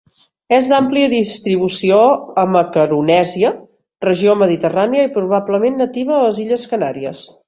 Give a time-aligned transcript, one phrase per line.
[0.57, 1.99] És d'àmplia distribució
[2.43, 3.51] a Macaronèsia,
[4.07, 7.21] regió mediterrània i probablement nativa a les Illes Canàries.